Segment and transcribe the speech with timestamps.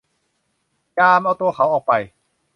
[0.97, 1.93] ยาม เอาตัวเขาออกไป!